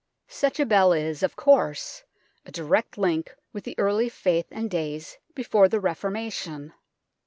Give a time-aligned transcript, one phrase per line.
[0.27, 2.05] Such a bell is, of course,
[2.43, 6.73] a direct link with the early faith and days before the Reformation.